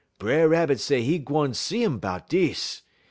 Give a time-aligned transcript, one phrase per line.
[0.19, 2.81] "B'er Rabbit say 'e gwan see 'im 'bout dis.